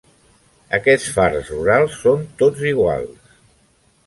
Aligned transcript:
Aquests 0.77 1.11
farts 1.17 1.51
rurals 1.53 1.99
són 2.07 2.25
tots 2.41 2.65
iguals. 2.71 3.39